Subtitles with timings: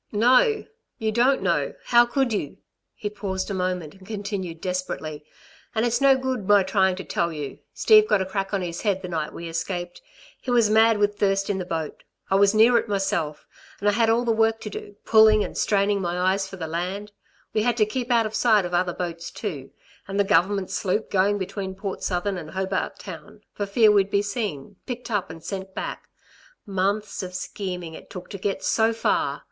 [0.11, 0.65] "No,
[0.97, 1.75] you don't know!
[1.85, 2.57] How could you?"
[2.95, 5.23] He paused a moment, and continued desperately:
[5.75, 8.81] "And it's no good my trying to tell you; Steve got a crack on his
[8.81, 10.01] head the night we escaped.
[10.41, 12.01] He was mad with thirst in the boat.
[12.31, 13.45] I was near it myself...
[13.79, 16.65] and I had all the work to do, pulling and straining my eyes for the
[16.65, 17.11] land.
[17.53, 19.69] We had to keep out of sight of other boats too,
[20.07, 24.23] and the Government sloop going between Port Southern and Hobart Town, for fear we'd be
[24.23, 26.09] seen, picked up and sent back.
[26.65, 29.39] Months of scheming it took to get so far!